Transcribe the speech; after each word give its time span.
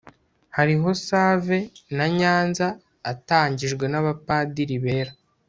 hariho 0.57 0.89
save 1.07 1.57
na 1.97 2.05
nyanza 2.17 2.67
atangijwe 3.11 3.85
n'abapadiri 3.89 4.75
bera 4.83 5.11